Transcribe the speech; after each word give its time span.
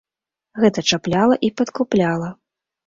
Гэта 0.63 0.79
чапляла 0.91 1.39
і 1.49 1.53
падкупляла. 1.61 2.37